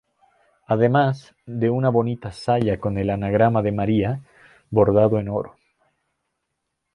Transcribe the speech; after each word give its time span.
Además, 0.65 1.35
de 1.45 1.69
una 1.69 1.89
bonita 1.89 2.31
saya 2.31 2.79
con 2.79 2.97
el 2.97 3.11
anagrama 3.11 3.61
de 3.61 3.71
"María", 3.71 4.21
bordado 4.71 5.19
en 5.19 5.29
oro. 5.29 5.55